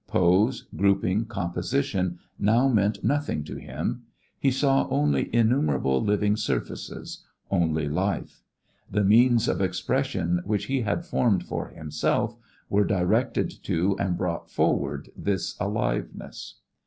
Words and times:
Pose, 0.07 0.65
grouping, 0.75 1.25
composition 1.25 2.17
now 2.39 2.67
meant 2.67 3.03
nothing 3.03 3.43
to 3.43 3.57
him. 3.57 4.01
He 4.39 4.49
saw 4.49 4.87
only 4.89 5.29
innumerable 5.31 6.03
living 6.03 6.35
surfaces, 6.37 7.23
only 7.51 7.87
life. 7.87 8.41
The 8.89 9.03
means 9.03 9.47
of 9.47 9.61
expression 9.61 10.41
which 10.43 10.65
he 10.65 10.81
had 10.81 11.05
formed 11.05 11.43
for 11.43 11.67
himself 11.67 12.35
were 12.67 12.83
directed 12.83 13.51
to 13.65 13.95
and 13.99 14.17
brought 14.17 14.49
forward 14.49 15.11
this 15.15 15.55
aliveness. 15.59 16.55